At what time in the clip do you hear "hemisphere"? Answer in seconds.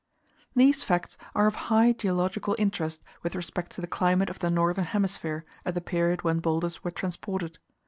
4.85-5.45